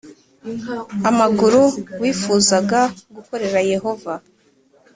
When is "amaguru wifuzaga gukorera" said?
1.09-3.59